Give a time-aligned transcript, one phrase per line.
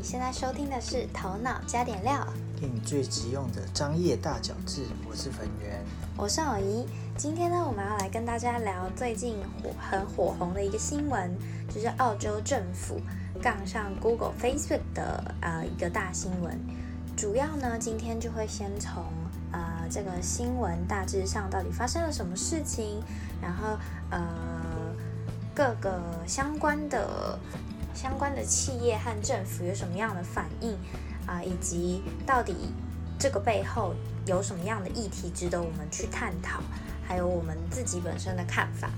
[0.00, 2.26] 你现在收听的是《头脑加点料》，
[2.58, 4.86] 给你最急用的商业大小智。
[5.06, 5.78] 我是粉圆，
[6.16, 6.86] 我是偶怡。
[7.18, 11.30] 今天呢，我们要来跟大家聊最近火很火红的一个新闻，
[11.68, 12.98] 就是澳洲政府
[13.42, 16.58] 杠上 Google、Facebook 的呃一个大新闻。
[17.14, 19.04] 主要呢，今天就会先从
[19.52, 23.02] 呃这个新闻大致上到底发生了什么事情，
[23.42, 23.76] 然后
[24.08, 24.26] 呃
[25.54, 27.38] 各个相关的。
[28.00, 30.74] 相关的企业和政府有什么样的反应
[31.26, 31.42] 啊？
[31.42, 32.72] 以及到底
[33.18, 36.62] 这个背后有什么样的议题值得我们去探讨？
[37.06, 38.88] 还有我们自己本身的看法。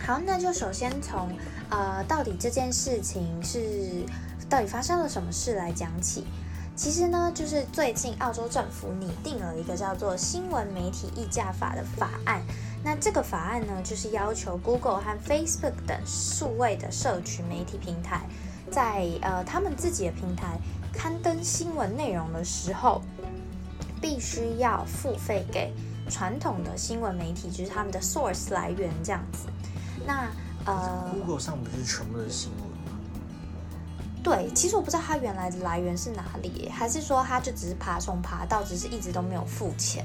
[0.00, 1.34] 好，那就首先从
[1.70, 4.04] 呃，到底这件事情是
[4.50, 6.26] 到底发生了什么事来讲起。
[6.76, 12.42] 其实呢，就是最近澳洲政府拟定了一个叫做《新闻媒体议价法》的法案。
[12.84, 18.26] 那这个法案呢，就是要求 Google 和 Facebook 等数位的社群媒体平台，
[18.70, 20.58] 在呃他们自己的平台
[20.92, 23.00] 刊登新闻内容的时候，
[24.02, 25.72] 必须要付费给
[26.10, 29.46] 传统的新闻媒体，就是他们的 source 来源这样子。
[30.06, 30.30] 那
[30.66, 33.00] 呃，Google 上不是全部都是新闻吗？
[34.22, 40.04] 对，其实我不知道它原来的来源是哪里，还是说它就只是爬虫爬到，只是一直都没有付钱。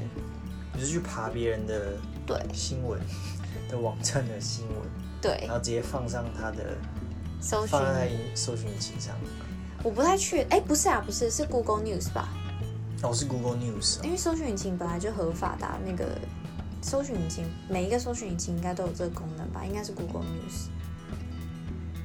[0.79, 1.91] 你是去爬别人的？
[2.25, 2.97] 对新闻
[3.69, 4.77] 的网站的新闻，
[5.19, 6.77] 对，然后直接放上他的
[7.41, 9.13] 搜放在搜寻引擎上。
[9.83, 12.29] 我不太确，哎，不是啊，不是，是 Google News 吧？
[13.01, 14.01] 哦，是 Google News。
[14.03, 16.05] 因为搜寻引擎本来就合法的，那个
[16.81, 19.65] 搜寻引擎每一个搜寻引擎应该都有这个功能吧？
[19.65, 20.67] 应该是 Google News。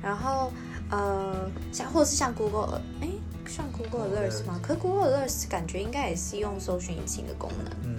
[0.02, 0.50] 然后
[0.90, 3.08] 呃，像或者是像 Google，哎，
[3.46, 4.58] 像 Google Alerts 吗？
[4.62, 7.72] 可 Google Alerts 感觉应该也是用搜寻引擎的功能。
[7.82, 7.98] 嗯。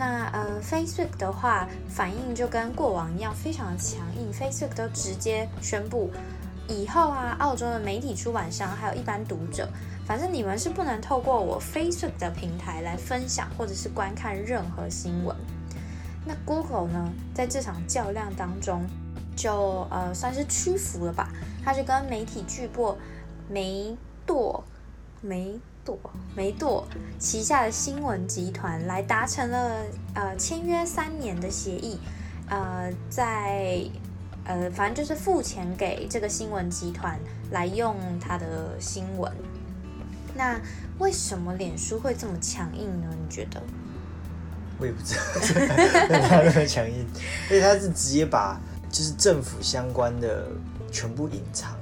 [0.00, 4.32] 那呃，Facebook 的话反应就跟过往一样，非常的强硬。
[4.32, 6.08] Facebook 都直接宣布，
[6.66, 9.68] 以后啊，澳洲的媒体出版商还有一般读者，
[10.06, 15.36] 反正你们是不能透过我 Facebook 的平台来分享或者是观看任何新闻。
[16.24, 18.86] 那 Google 呢，在这场较量当中，
[19.36, 21.28] 就呃算是屈服了吧？
[21.62, 22.96] 他就跟媒体巨擘
[23.50, 23.94] 梅
[24.24, 24.64] 朵
[25.20, 25.60] 梅。
[25.90, 26.86] 朵梅朵
[27.18, 29.82] 旗下的新闻集团来达成了
[30.14, 31.98] 呃签约三年的协议，
[32.48, 33.82] 呃，在
[34.44, 37.18] 呃反正就是付钱给这个新闻集团
[37.50, 39.32] 来用他的新闻。
[40.34, 40.60] 那
[40.98, 43.08] 为什么脸书会这么强硬呢？
[43.20, 43.60] 你觉得？
[44.78, 45.20] 我也不知道，
[46.28, 47.04] 他那么强硬，
[47.50, 48.58] 因为他是直接把
[48.90, 50.46] 就是政府相关的
[50.92, 51.72] 全部隐藏。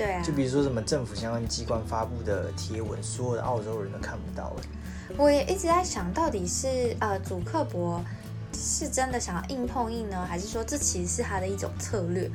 [0.00, 5.14] 对啊，就比如说什么政府相关机关发布的贴文，所有的澳洲人都看不到哎。
[5.18, 8.02] 我也一直在想到底是呃主克伯
[8.56, 12.30] 是真的想要硬碰硬呢，还是说这其实是他的一种策略，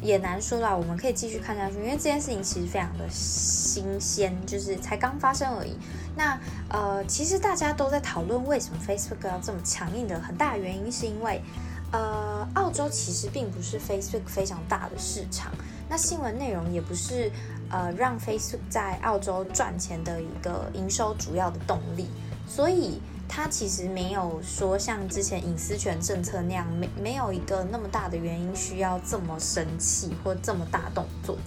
[0.00, 0.76] 也难说啦。
[0.76, 5.76] 我们可以继续看下去，因为这件事情其实非常的新鲜，就是才刚发生而已。
[6.14, 11.42] 那呃，其实大家都在讨论为什么 Facebook 要这么强硬的，很大原因是因为
[11.90, 15.50] 呃，澳洲其实并不是 Facebook 非常大的市场。
[15.88, 17.30] 那新闻内容也不是
[17.70, 22.08] 呃让 Facebook 在澳洲赚钱的一个营收主要的动力，
[22.46, 31.38] 所以它其实没有说像之前隐私权政策那样，没没有一个那么大的原因需要这么生气或这么大动作。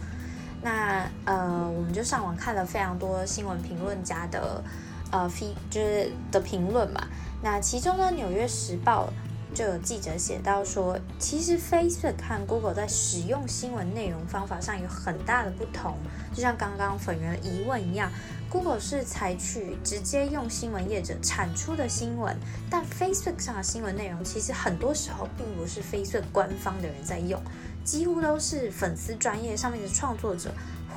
[0.64, 4.64] 那呃，我们就上网看了非常多新闻评论家的
[5.12, 7.08] 呃 f 就是的评论嘛。
[7.44, 9.08] 那其中呢，《纽约时报》。
[9.54, 15.98] 就有记者写到说，其实 Facebook 和 Google 在使用新闻内容方法上有很大的不同。
[16.34, 18.10] 就像刚刚粉圆的疑问一样
[18.50, 22.36] ，Google 是采取直接用新闻业者产出的新闻，
[22.70, 27.42] 但 Facebook 上的新闻内容其实很多时候并不是 Facebook 官方的人在用，
[27.84, 30.54] 几乎都是粉丝专业上面的创作者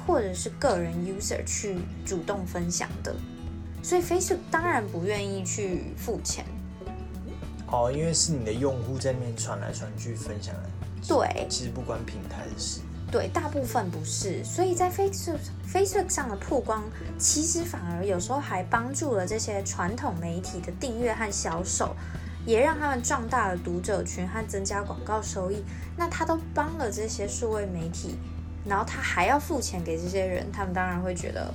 [0.06, 3.15] 或者是个人 user 去主动分享的。
[3.82, 6.44] 所以 Facebook 当然不愿意去付钱。
[7.74, 10.70] 哦，因为是你的用户在那边传来传去分享的，
[11.08, 12.80] 对，其实不关平台的事，
[13.10, 16.84] 对，大部分不是，所以在 Facebook Facebook 上的曝光，
[17.18, 21.97] 其实反而有时候还帮助了这些传统媒体的订阅和销售，
[22.47, 25.65] 也让他们壮大了读者群和增加广告收益。
[25.97, 28.16] 那他都帮了这些数位媒体，
[28.65, 31.53] 然后他还要付钱给这些人，他们当然会觉得，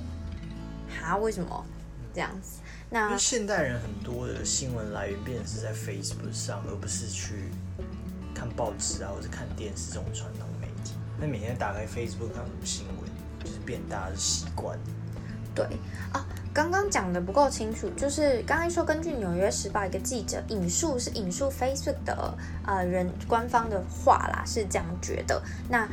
[1.00, 1.64] 哈，为什么
[2.12, 2.60] 这样子？
[2.92, 7.50] 因为现代人很多的新闻来源变成是在 Facebook 上，而不是去
[8.34, 10.94] 看报纸啊，或者看电视这种传统媒体。
[11.18, 13.08] 那每天打开 Facebook 看什么新闻，
[13.38, 14.76] 就是变大家的习惯。
[15.54, 15.64] 对
[16.12, 22.34] 啊，刚刚讲的不够清楚，就是刚才说根据《纽约时报》一个记者引述是引述 Facebook 的
[22.66, 25.42] 呃人官方的话啦，是这样觉得。
[25.68, 25.88] 那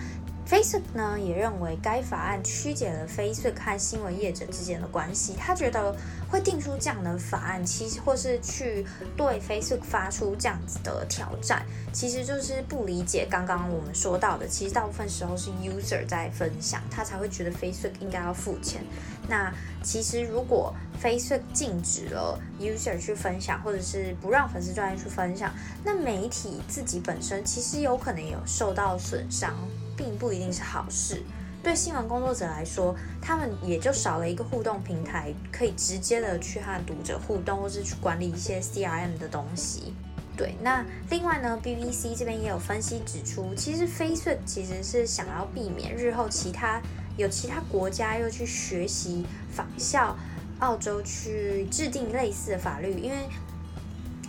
[0.49, 5.35] Facebook 呢也认为该法案曲解了 Facebook 和新闻业者之间的关系。
[5.37, 5.93] 他觉得
[6.29, 8.85] 会定出这样的法案，其实或是去
[9.17, 14.47] 对 Facebook 发出这样子的挑战，其实就是不理解刚刚我们说到的。
[14.47, 18.81] 其实大部分时候是 user 在分享，他才会觉得 Facebook 应该要付钱。
[19.27, 19.53] 那
[19.83, 20.73] 其实如果
[21.03, 25.53] Facebook 禁止了 user 去分享，或者是不让粉丝专业去分享，
[25.83, 29.53] 那媒体自己本身其实有可能有受到损伤。
[29.97, 31.23] 并不一定是好事。
[31.63, 39.93] 对新闻工作者来说，他们也就少了一个互动平台，可以直接的去和读者互动，或是去管理一些 CRM 的东西。
[40.37, 46.79] 对，那另外呢，BBC 这边也有分析指出，其实 Facebook 其实是想要避免日后其他
[47.17, 50.15] 有其他国家又去学习仿效
[50.59, 53.17] 澳洲去制定类似的法律，因为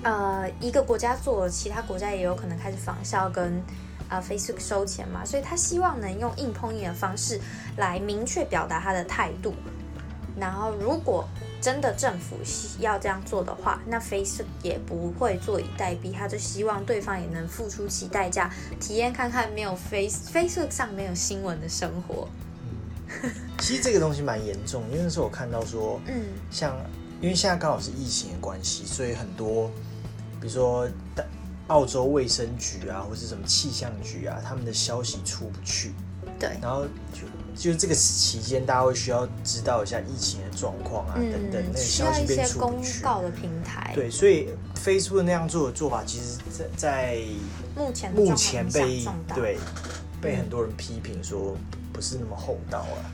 [0.02, 3.62] 呃一个国家做，其他国家也有可能开始仿效跟。
[4.08, 7.40] 啊，Facebook 收钱嘛，所以他希望能用硬碰硬的方式
[7.76, 9.54] 来明确表达他的态度。
[10.38, 11.28] 然后，如果
[11.60, 12.36] 真的政府
[12.78, 22.28] 要这样做的话，那 Facebook 也不会坐以待毙，他就希望对方也能付出其代价，体验看看没有 Face Facebook 上没有新闻的生活。
[23.58, 26.22] 其实这个东西蛮严重，因为那时候我看到说，嗯，
[26.52, 26.76] 像
[27.20, 29.68] 因为现在刚好是疫情的关系，所以很多，
[30.40, 30.88] 比如说
[31.68, 35.92] 澳洲卫生局啊，或是什么气象局啊，他们的消息出不去。
[36.38, 36.50] 对。
[36.60, 37.20] 然后就
[37.54, 43.02] 就是这个期间，大家会需要知道一下疫情的状况啊，等等，那个消息被出不去。
[43.02, 43.92] 公告的平台。
[43.94, 47.18] 对，所以 Facebook 那样做的做法，其实，在在
[47.76, 49.04] 目前目前被
[49.34, 49.58] 对
[50.20, 51.56] 被很多人批评说
[51.92, 53.10] 不是那么厚道啊。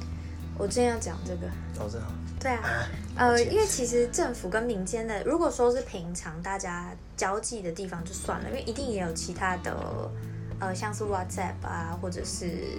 [0.57, 1.47] 我今天要讲这个。
[1.79, 2.07] 哦，这样。
[2.45, 2.87] 对啊，
[3.17, 9.75] 呃，因为其实政府跟民间的，如果说是平常大家交际的地方就算了，因为一定也有其他的，
[10.61, 12.77] 呃，像是 WhatsApp 啊，或者是，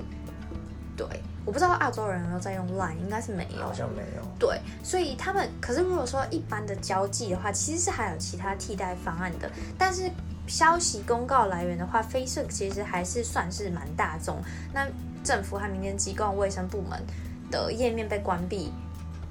[0.96, 1.08] 对，
[1.44, 4.22] 我不知道澳洲人有没有在用 Line，应该是没有，好像没有。
[4.38, 9.50] 对，所以他们，可是如果说一般的交际的话，其实是还有其他替代方案的。
[9.80, 10.12] 但是
[10.46, 14.38] 消息公告来源的话，Facebook 其实还是算是蛮大众。
[14.72, 14.88] 那
[15.24, 17.02] 政府和民间机构、卫生部门
[17.50, 18.72] 的页面被关闭。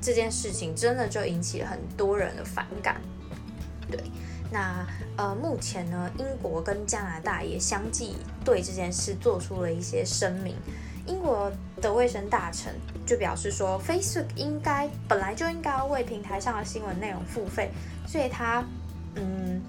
[0.04, 3.00] 这件事情真的就引起了很多人的反感。
[3.90, 3.98] 对，
[4.52, 4.86] 那
[5.16, 10.54] 呃，目前呢，英国跟加拿大也相继对这件事做出了一些声明。
[11.06, 12.74] 英国的卫生大臣
[13.06, 17.70] 就表示说，Facebook 应该本来就应该为平台上的新闻内容付费，
[18.06, 18.62] 所以他
[19.14, 19.62] 嗯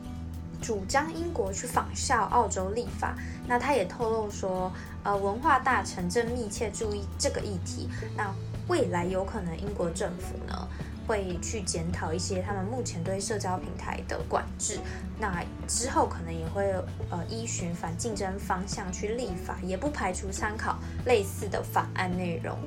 [0.62, 3.16] 主张英国去仿效澳洲立法。
[3.48, 4.72] 那他也透露说，
[5.04, 7.90] 呃，文化大臣正密切注意这个议题。
[8.18, 8.34] 那
[8.68, 10.68] 未来有可能英国政府呢
[11.08, 14.80] 会去检讨一些他们目前对社交平台的管制，
[15.20, 16.74] 那之后可能也会
[17.12, 22.58] 呃依循反竞争方向去立法，也不排除参考类似的法案内容。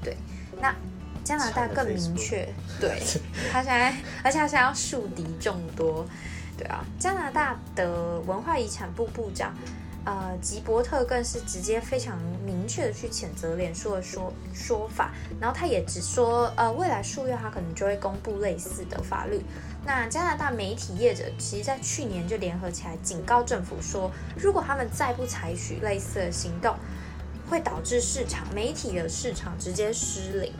[0.00, 0.16] 对，
[0.60, 0.72] 那
[1.24, 2.48] 加拿大更明确，
[2.80, 3.02] 对
[3.50, 6.06] 他现在，而且他现在要树敌众多，
[6.56, 9.52] 对啊，加拿大的文化遗产部部长。
[10.04, 19.40] 呃，吉伯特更是直接非常明确的去谴责脸书的说说法，然后他也只说，呃，未来数月他可能就会公布类似的法律。
[19.84, 26.74] 那加拿大媒体业者其实在去年就联合起来警告政府说，如果他们再不采取类似的行动，
[27.48, 30.52] 会导致市场媒体的市场直接失灵。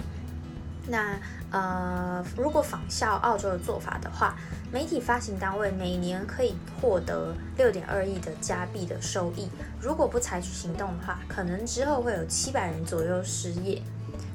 [0.88, 1.16] 那
[1.50, 4.36] 呃，如果仿效澳洲的做法的话，
[4.72, 9.48] 媒体发行单位每年可以获得六点二亿的加币的收益。
[9.80, 13.82] 如果不采取行动的话，可能之后会有七百人左右失业。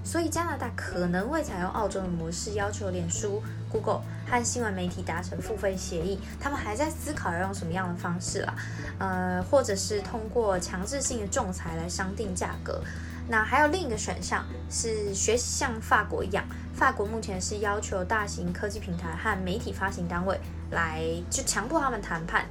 [0.04, 6.18] 所以加拿大可能会采用澳洲的模式，要求脸书、Google 和新闻媒体达成付费协议。
[6.40, 8.56] 他们还在思考要用什么样的方式啊？
[9.00, 12.82] 呃，或者是通过强制性的仲裁来商定价格。
[13.30, 20.40] 那还有另一个选项是学习像法国一样，法国目前是要求大型科技平台和媒体发行单位
[20.72, 22.46] 来就强迫他们谈判，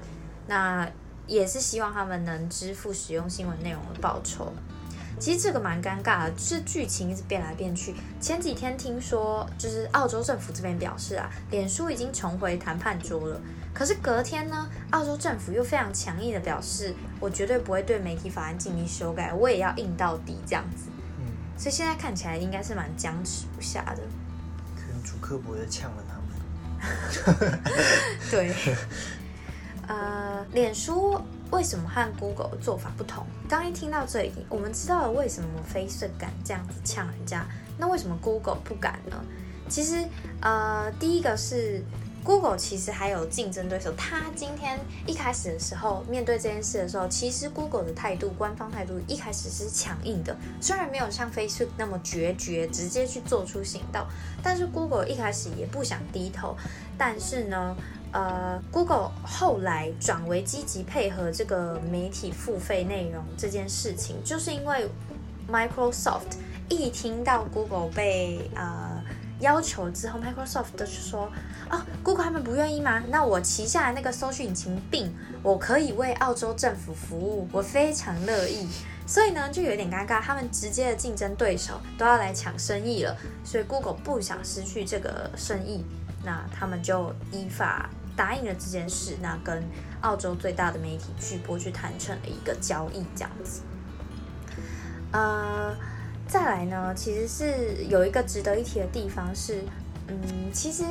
[0.46, 0.86] 那
[1.26, 4.52] 也是希望他们能支付使用新闻内容的报酬。
[5.18, 7.94] 其实这个蛮尴尬的，就是剧情一直变来变去。
[8.20, 13.40] 前几天听说，就是澳洲政府这边表示啊，脸书已经重回谈判桌了。
[13.72, 20.88] 可是隔天呢，澳洲政府又非常强硬的表示，我绝对不会对媒体法案进行修改，我也要硬到底这样子。
[21.18, 21.24] 嗯，
[21.56, 24.02] 所以现在看起来应该是蛮僵持不下的。
[24.74, 27.60] 可能主客博又呛了他们。
[28.30, 28.54] 对。
[29.86, 31.20] 呃，脸书。
[31.50, 33.24] 为什么和 Google 的做法不同？
[33.48, 37.46] 刚一听到这里，我们知道了为什么 Facebook 敢这样子呛人家，
[37.78, 39.16] 那为什么 Google 不敢呢？
[39.68, 40.04] 其实，
[40.40, 41.82] 呃，第一个是
[42.22, 54.04] Google 其实还有竞争对手，他今天一开始的时候面对这件事的时候，其实 Google 的态度，官方态度一开始是强硬的，虽然没有像 Facebook 那么决绝，直接去做出行动，
[54.42, 56.56] 但是 Google 一开始也不想低头，
[56.98, 57.76] 但是呢，
[58.16, 64.88] 呃，Google 后来转为积极配合这个媒体付费内容这件事情，就是因为
[65.50, 66.38] Microsoft
[66.70, 69.02] 一听到 Google 被呃。
[69.38, 71.30] 要求之后，Microsoft 就说
[71.68, 73.02] ：“哦，Google 他们不愿意吗？
[73.10, 78.66] 那我旗下的那个搜索引擎并我可以为澳洲政府服务，我非常乐意。
[79.06, 85.84] 所以呢，就有点尴尬，他们直接的竞争对手都要来抢生意了，所以 Google 不想失去这个生意，
[86.24, 89.62] 那他们就依法答应了这件事，那跟
[90.00, 93.60] 澳洲最大的媒体巨播去谈成了一个交易，这样子。
[95.12, 95.76] 呃。”
[96.28, 99.62] 再来呢，其实是有一个值得一提的地方是，
[100.08, 100.82] 嗯，其实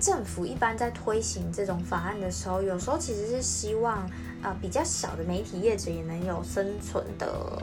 [0.00, 4.08] 政府一般在推行这种法案的时候，有时候其实是希望，
[4.42, 7.62] 呃，比较小的媒体业者也能有生存的，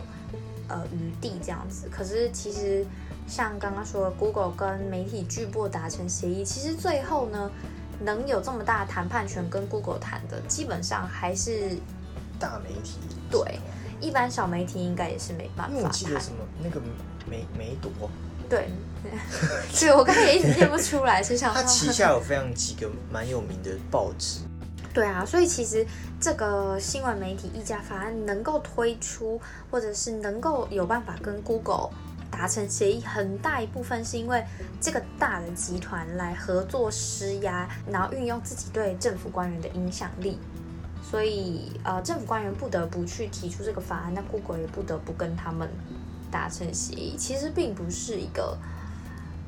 [0.67, 1.89] 呃，余地这样子。
[1.91, 2.85] 可是其实
[3.27, 7.49] 像刚刚说的，Google 跟媒体巨擘达成协议，其实最后呢，
[8.01, 11.77] 能有这么大的谈判权跟 Google 谈的，基本上还是
[12.39, 12.97] 大媒体。
[13.29, 13.59] 对，
[13.99, 15.73] 一般小媒体应该也是没办法。
[15.73, 16.81] 因为我记得什么那个。
[17.27, 17.91] 梅梅朵，
[18.47, 18.69] 对，
[19.79, 24.41] 对我刚才也一直念不出来，是想 他旗下有非常几个蛮有名的报纸，
[24.93, 25.83] 对啊，所以其实
[26.21, 31.89] 这个新闻媒体议价法案能够推出，或者是能够有办法跟 Google
[32.35, 34.43] 达成协议，很大一部分是因为
[34.81, 40.37] 这个大的集团来合作施压，然后运用自己对政府官员的影响力，
[41.01, 45.69] 所以呃，政府官员不得不去提出这个法案，那 Google 也不得不跟他们。
[46.31, 48.57] 达成协议其实并不是一个，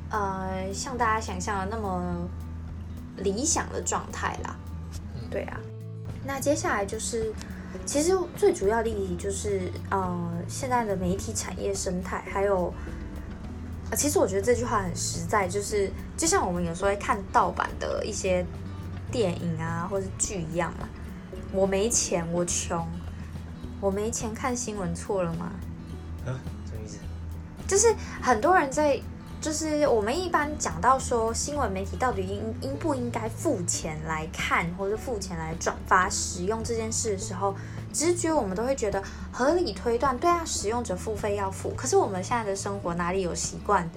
[0.10, 2.30] 呃，像大家想象的那么
[3.18, 4.56] 理想的状态啦。
[5.30, 5.60] 对啊，
[6.24, 7.34] 那接下来就是，
[7.86, 12.74] 其实最主要的意义就是，呃，现在的媒体产业生态，还有，
[13.96, 18.46] 其实我觉得这句话很实在，就是就像我们有时候会看盗版的一些
[19.12, 20.88] 电影啊或者剧一样嘛。
[21.54, 22.86] 我没钱，我穷，
[23.80, 25.52] 我没钱看新闻，错了吗？
[27.68, 28.98] 就是很多人在，
[29.40, 37.56] 就是我们一般讲到说新闻媒体到底应应不应该付钱来看或者付钱来转发使用这件事的时候，
[37.94, 39.02] 直觉我们都会觉得
[39.32, 41.70] 合理推断，对啊，使用者付费要付。
[41.78, 43.90] 可是我们现在的生活哪里有习惯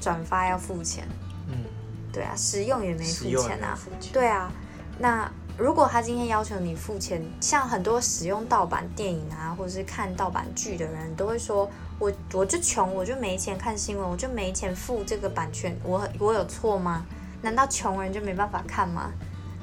[0.00, 1.06] 转发要付钱？
[1.48, 1.64] 嗯，
[2.12, 3.78] 对啊，使用也没付钱啊，
[4.12, 4.52] 对啊，
[4.98, 5.30] 那。
[5.58, 11.66] 如果他今天要求你付钱，像很多使用盗版电影啊，或者是看盗版剧的人，都会说
[11.98, 17.06] ：“我我就穷，我就没钱看新闻，我就没钱付这个版权，我我有错吗？
[17.42, 19.12] 难道穷人就没办法看吗？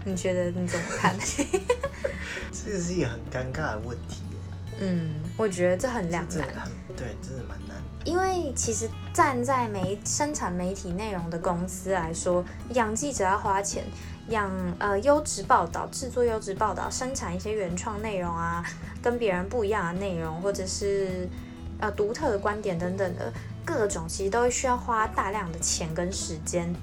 [0.06, 1.16] 你觉得你怎么看？
[2.52, 4.24] 这个是一个很尴尬的问题。
[4.80, 6.48] 嗯，我觉得这很两难。
[6.96, 7.78] 对，真的蛮难。
[8.06, 13.84] 因为其实站在媒生产媒体内容的公司来说，养记者要花钱。
[14.30, 14.50] 养
[14.80, 18.64] 呃优质报道，制作优质报道，生产一些原创内容啊，
[19.02, 21.28] 跟别人不一样的内容，或者是
[21.84, 23.32] 呃独特的观点等等的
[23.66, 26.74] 各种，其实都需要花大量的钱跟时间。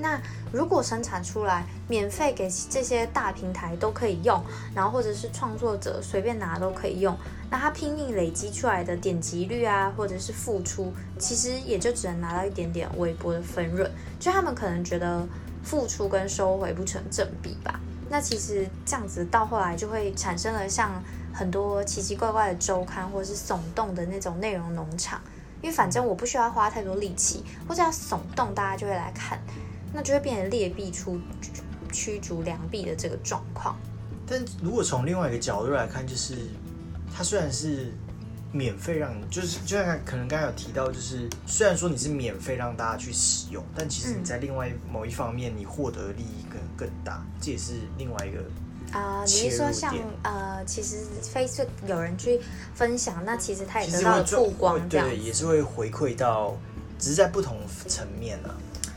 [0.00, 0.20] 那
[0.50, 4.42] 如果生产出来，免费给这些大平台都可以用，
[4.74, 7.16] 然后或者是创作者随便拿都可以用，
[7.48, 15.24] 那他拼命累积出来的点击率啊，或者是付出，其实也就只能拿到一点点微薄的分润，就他们可能觉得。
[15.64, 17.78] 付出跟收回不成正比吧？
[18.12, 21.02] 那其实这样子到后来就会产生了像
[21.32, 25.18] 很多奇奇怪怪的周刊，或者是耸动的那种内容农场。
[25.62, 29.40] 因为反正我不需要花太多力气，或者要耸动，大家就会来看，
[29.94, 31.18] 那就会变成劣币出
[31.90, 33.74] 驱逐良币的这个状况。
[34.26, 36.36] 但如果从另外一个角度来看，就是
[37.16, 37.90] 它虽然是。
[38.52, 49.24] 免费让你，就是就像可能刚才有提到，就是虽然说你是免费让大家去使用，但其实你在另外某一方面，你获得利益可能更大，这也是另外一个啊。
[49.24, 50.96] 你是说像呃，其实
[51.34, 52.40] Facebook 有人去
[52.74, 56.54] 分享，那其实他也得到了曝光，对，也是会回馈到，
[56.98, 58.50] 只是在不同层面呢。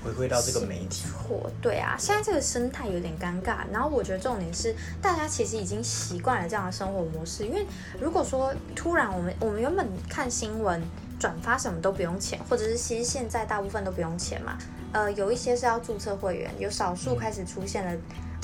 [0.06, 3.58] 回归到这个媒体，错对啊，现在这个生态有点尴尬。
[3.72, 7.44] 然后我觉得重点是，大家其实已经习惯了这样的生活模式。
[7.44, 7.66] 因为
[8.00, 10.80] 如果说突然我们我们原本看新闻
[11.20, 14.58] 转发什么都不用钱，或者是其实现在大部分都不用钱嘛。
[14.92, 17.92] 呃，有一些是要注册会员，有少数开始出现了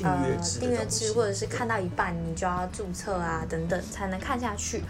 [0.03, 4.83] 呃订阅制，或者是看到一半你就要注册啊等等才能看下去。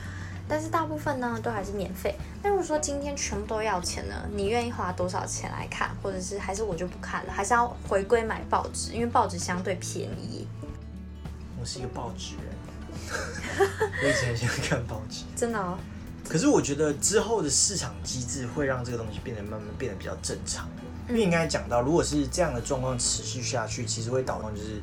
[0.51, 2.13] 但是大部分呢都还是免费。
[2.43, 10.45] 那如果说今天全部都要钱呢，你愿意花多少钱来看，或者是还是我就不看了，还是要回归买报纸，因为报纸相对便宜。
[11.57, 12.53] 我是一个报纸人，
[14.03, 15.23] 我以前很喜欢看报纸。
[15.37, 15.77] 真的哦，
[16.27, 20.67] 可是我觉得之后的市场机制会让这个东西变得慢慢变得比较正常。
[21.07, 24.81] 因为应该讲到，如果是这样的状况持续下去，其实会导致就是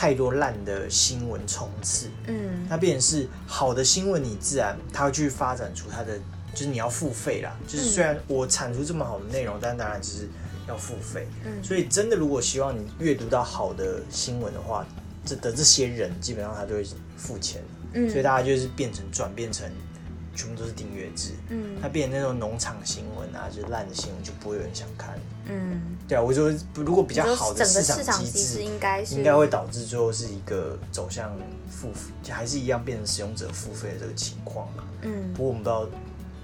[0.00, 2.08] 太多烂的新闻冲刺。
[2.26, 6.18] 嗯那变成是好的新闻，你自然它会去发展出它的，
[6.54, 7.54] 就是你要付费啦。
[7.68, 10.26] 就是虽然我产出这么好的内容，但当然就是
[10.66, 11.26] 要付费。
[11.44, 14.86] 嗯所以真的，如果希望你阅读到好的新闻的话，
[15.26, 16.86] 这的这些人基本上他都会
[17.18, 19.70] 付钱，嗯，所以大家就是变成转变成
[20.34, 21.32] 全部都是订阅制。
[21.50, 25.18] 嗯它变成那种农场新闻啊，就是烂的新闻，就不会有人想看。
[25.46, 31.30] 嗯，对啊，我说如果比较好的市市场机机制制，应该是应该会导致最后是一个走向
[31.70, 31.88] 付，
[32.28, 34.82] 还是一样变成使用者付费的这个情况嘛。
[35.02, 35.86] 嗯不过我们不知道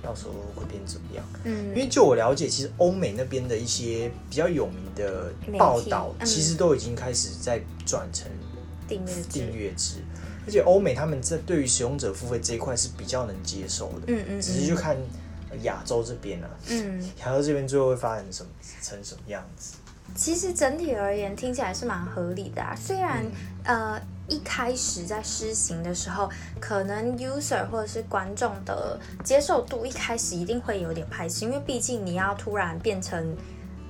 [0.01, 1.25] 到时候会变怎么样。
[1.43, 8.31] 嗯因嗯为就我了解，其实欧美那边的一些比较有名的报道，嗯其实都已经开始在转成
[8.87, 9.97] 订阅制订阅制，
[10.47, 14.03] 而且欧美他们在对于使用者付费这一块是比较能接受的。
[14.07, 14.97] 嗯嗯只是就看
[15.63, 18.51] 亚洲这边啊，嗯，亚洲这边最后会发展什么
[18.83, 19.77] 成什么样子。
[20.15, 22.75] 其实整体而言听起来是蛮合理的啊。
[22.77, 23.25] 虽然、
[23.65, 33.37] 嗯呃一开始在施行的时候，可能 user 或者是观众的接受度一开始一定会有点排斥，因为毕竟你要突然变成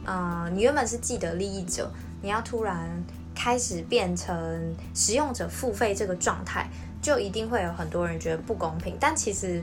[0.05, 2.87] 呃你原本是既得利益者，你要突然
[3.35, 6.69] 开始变成使用者付费这个状态，
[7.01, 8.95] 就一定会有很多人觉得不公平。
[9.01, 9.63] 但其实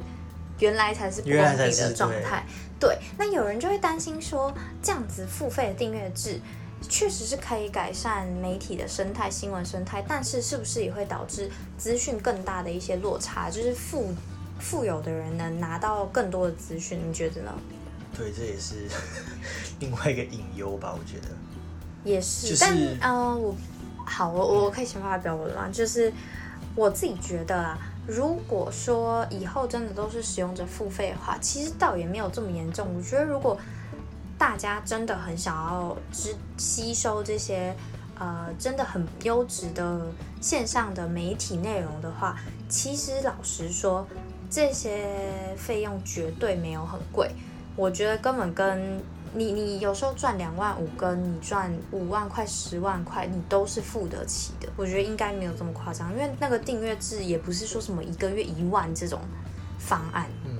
[0.63, 2.45] 原来才是不公原来才是平的状态。
[2.79, 6.39] 对，那有人就会担心说，这样子付费的订阅制
[6.87, 13.49] 确实是可以改善媒体的生态、新闻生态，但是是不是也会导致资讯更大的一些落差？
[13.49, 14.13] 就是富
[14.57, 17.53] 富有的人能拿到更多的资讯，你觉得呢？
[18.17, 18.87] 对，这也是
[19.79, 21.27] 另外一个隐忧吧，我觉得。
[22.05, 23.55] 也是，就是但嗯、呃我
[24.05, 25.69] 好，我我可以先发表我的吗？
[25.71, 26.11] 就是
[26.75, 32.87] 我自己觉得啊，如果说以后真的都是使用者付费的话，其实倒也没有这么严重。
[32.95, 33.57] 我觉得如果
[34.37, 37.73] 大家真的很想要知吸收这些
[38.19, 40.01] 呃真的很优质的
[40.41, 42.37] 线上的媒体内容的话，
[42.67, 44.05] 其实老实说，
[44.49, 47.31] 这些费用绝对没有很贵。
[47.75, 49.01] 我觉得根本跟
[49.35, 54.69] 你你有时候赚两万五，跟你赚五万块、十万块，你都是付得起的。
[54.75, 59.19] 我觉得应该没有这么夸张，因为那个订阅制也不是说什么一个月一万这种
[59.79, 60.57] 方案，嗯，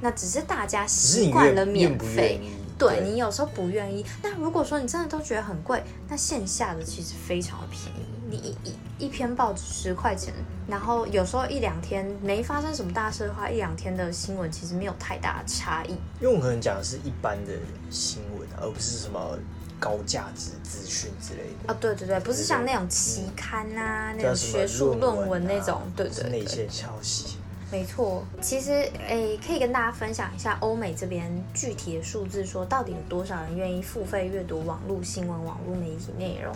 [0.00, 2.40] 那只是大家习惯了免费。
[2.78, 8.15] 对你有时候不愿意，那如果说你真的都觉得很贵，那线下的其实非常的便宜。
[8.28, 10.34] 你一一一篇报纸十块钱，
[10.66, 15.92] 然后有时候一两天没发生什么大事的话，一两天的新闻其实没有太大的差异。
[16.20, 17.52] 因为我们可能讲的是一般的
[17.90, 19.38] 新闻啊，而不是什么
[19.78, 21.72] 高价值资讯之类的。
[21.72, 26.40] 哦，对对对，不是像那种期刊啊，那叫种学术论文啊那种，对是对对。
[26.40, 27.36] 内线消息。
[27.70, 28.70] 没错，其实
[29.08, 36.54] 诶，可以跟大家分享一下欧美这边具体的数字，说到底有多少人愿意付费阅读网络新闻、网络媒体内容。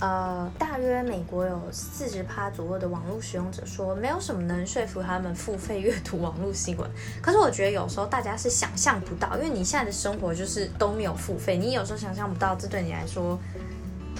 [0.00, 6.88] 呃，大约美国有四十趴左右的网络使用者说，没有什么能说服他们付费阅读网络新闻。
[7.20, 13.36] 可是我觉得有时候大家是想象不到，因为你现在的生活就是都没有付费，你有时候想象不到这对你来说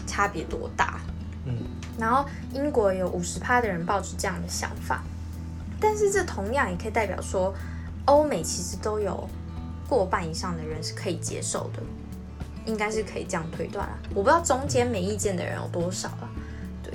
[0.05, 0.99] 差别多大。
[1.45, 1.57] 嗯，
[1.97, 5.05] 然后英国有五十趴的人抱着这样的想法，
[5.81, 7.55] 但是这同样也可以代表说，
[8.07, 9.29] 欧美其实都有
[9.89, 11.81] 过半以上的人是可以接受的，
[12.69, 13.99] 应该是可以这样推断啊。
[14.11, 16.31] 我不知道中间没意见的人有多少啊，
[16.83, 16.93] 对，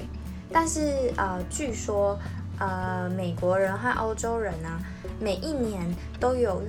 [0.52, 2.18] 但是呃，据说
[2.60, 4.80] 呃，美国人和欧洲人啊，
[5.20, 6.62] 每一年都有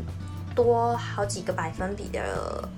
[0.55, 2.69] 多好几个百分比的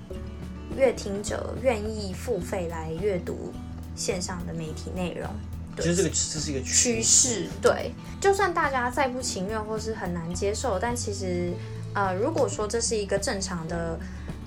[0.75, 3.53] 阅听者愿意付费来阅读
[3.95, 5.29] 线上的媒体内容。
[5.75, 7.43] 对就是这个，这是一个趋势。
[7.43, 7.49] 势。
[7.61, 11.53] 对，就算大家再不情愿或是很难接受，但其实
[11.93, 13.97] 呃，如果说这是一个正常的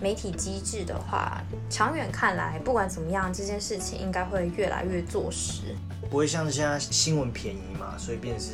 [0.01, 5.77] 媒体机制的话，长远看来，不管怎么样，这件事情应该会越来越坐实。
[6.11, 8.53] 不会像现在新闻便宜嘛，所以便是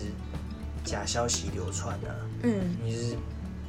[0.85, 2.11] 假消息流传啊。
[2.43, 3.17] 嗯，你是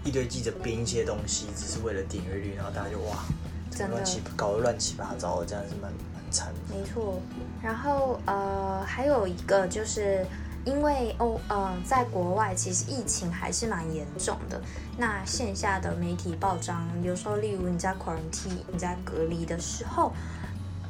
[0.03, 3.23] 一堆记者编一些东西，只是为了点阅率，然后大家就哇，
[3.69, 6.75] 真的乱七搞得乱七八糟的，这样是蛮蛮惨的。
[6.75, 7.21] 没错。
[7.61, 10.25] 然后呃，还有一个就是。
[10.67, 14.62] 因为哦呃，在国外其实疫情还是蛮严重的。
[14.97, 20.12] 那线下的媒体报章，有时候例如你在 quarantine、你在隔离的时候，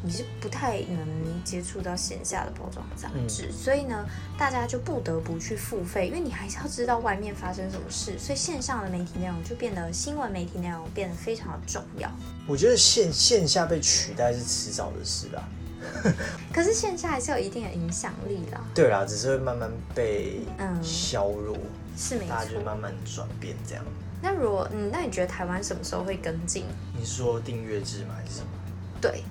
[0.02, 4.04] 你是不太能接触到线下的包装杂志，所以呢，
[4.36, 12.10] 大家就不得不去付费，因为你还是要知道外面发生什么事，所以线上的媒体内容就变得新闻媒体内容变得非常的重要。
[12.48, 15.48] 我觉得线线下被取代是迟早的事啦。
[16.54, 18.62] 可是线下还是有一定的影响力啦。
[18.74, 20.42] 对啦，只是会慢慢被
[20.82, 21.58] 削弱，
[21.98, 23.84] 是没错，大家就慢慢转变这样。
[24.22, 26.66] 那如果嗯，那你觉得台湾什么时候会跟进？
[26.98, 28.16] 你说订阅制吗？
[28.18, 28.48] 还是什么？
[29.00, 29.24] 对，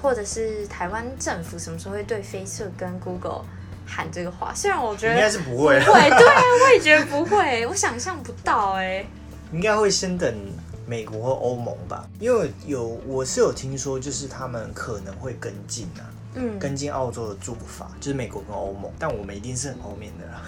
[0.00, 3.44] 或者是台湾政府什么时候会对 Facebook 跟 Google
[3.86, 4.54] 喊这个话？
[4.54, 9.04] 虽然我觉得应该是不会，不会，对啊，我也觉得不会， 我想象不到哎。
[9.52, 10.32] 应该会先等
[10.90, 16.02] 美国和欧盟吧，因为有我是有听说，就是他们可能会跟进啊。
[16.34, 20.42] 嗯，跟进澳洲的做法，就是美国跟欧盟，但我们一定是很后面的啦。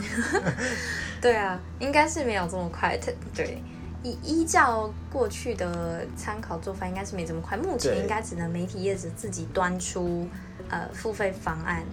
[1.22, 2.98] 对啊，应该是没有这么快。
[3.32, 3.62] 对，
[4.02, 7.56] 依依照过去的参考做法，应该是没这么快。
[7.56, 10.28] 目前应该只能媒体业者自己端出
[10.68, 11.84] 呃付费方案，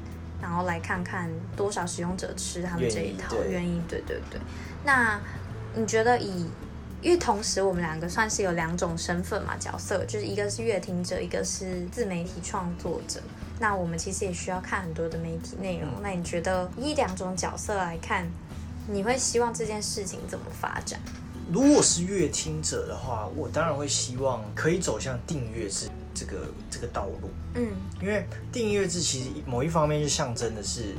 [0.41, 3.79] 然后来看看多少使用者吃他们这一套，愿意。
[3.87, 4.39] 对对对。
[4.85, 5.19] 那
[5.75, 6.45] 你觉得以，
[7.01, 13.21] 因为同时我们两个算是有两种身份嘛，角色，就是一个是乐听者，一个是自媒体创作者。
[13.59, 15.89] 那我们其实也需要看很多的媒体内容。
[16.01, 18.25] 那你觉得一两种角色来看，
[18.87, 20.99] 你会希望这件事情怎么发展？
[21.51, 27.29] 如果是乐听者的话，我当然会希望可以走向订阅制这个这个道路。
[27.55, 30.95] 嗯，因为订阅制其实某一方面就象征的是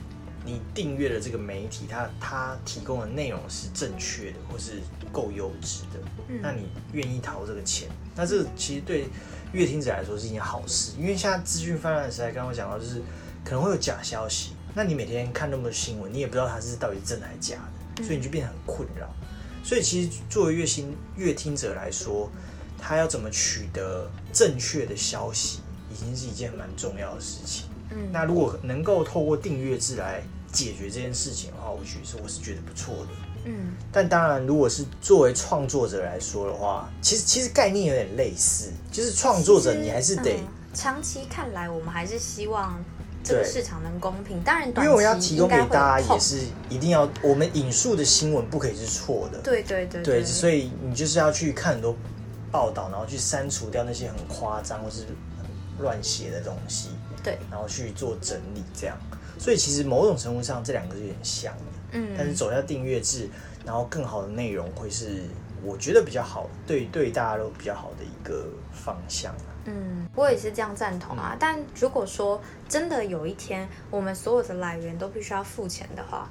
[0.51, 4.81] 你订阅的这个媒体，它它提供的内容是正确的，或是
[5.13, 6.01] 够优质的。
[6.29, 7.89] 嗯，那你愿意掏这个钱？
[8.17, 9.07] 那这其实对。
[9.53, 13.03] 乐听者来说是一件好事，因为现在资讯泛滥的时代，刚刚讲到就是
[13.45, 17.57] 可能会有假消息，那你每天看那么多新闻，你也不知道它是到底真的还是假
[17.97, 19.13] 的，所以你就变得很困扰。
[19.65, 22.31] 所以其实作为乐心乐听者来说，
[22.79, 27.67] 他要怎么取得正确的消息，已经是一件蛮重要的事情。
[27.91, 33.09] 嗯，那如果能够透过订阅制来解决这件事情的话，我觉得我是觉得不错的。
[33.47, 40.39] 嗯，但当然，如果是作为创作者来说的话，其实其实概念有点类似，就是创作者你还是得
[40.75, 42.79] 长期看来，我们还是希望
[43.25, 44.43] 这个市场能公平。
[44.43, 49.39] 当然，因为我要提供给大家，也是一定要我们引述的新闻不可以是错的。
[49.39, 51.97] 对对对对，所以你就是要去看很多
[52.51, 55.07] 报道，然后去删除掉那些很夸张或是
[55.79, 56.91] 乱写的东西。
[57.23, 58.97] 对，然后去做整理，这样。
[59.41, 61.63] 所以其实某种程度上，这两个是有点像的。
[61.93, 63.27] 嗯，但是走下订阅制，
[63.65, 65.23] 然后更好的内容会是
[65.65, 71.35] 我觉得比较好，对对大家都比较好的一个方向嗯，我也是这样赞同啊。
[71.41, 76.31] 但如果说真的有一天我们所有的来源都必须要付钱的话，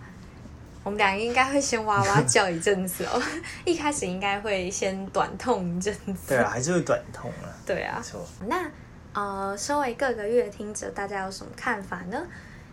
[0.83, 3.21] 我们俩应该会先哇哇叫一阵子哦。
[3.65, 6.29] 一开始应该会先短痛一阵子。
[6.29, 7.49] 对啊，还是会短痛啊。
[7.65, 8.25] 对啊，没错。
[8.47, 8.71] 那
[9.13, 12.23] 呃，身为各个乐听者，大家有什么看法呢？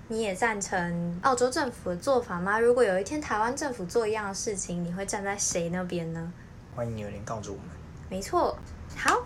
[0.08, 2.58] 你也赞成澳洲政府的做法吗？
[2.60, 6.32] 如果有一天台湾政府做一样的事情，你会站在谁那边呢？
[6.74, 7.66] 欢迎留言告诉我们。
[8.08, 8.56] 没错，
[8.96, 9.22] 好，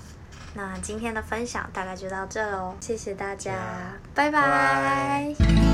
[0.55, 3.55] 那今天的分享大概就到这喽，谢谢大家，
[4.14, 5.69] 拜拜。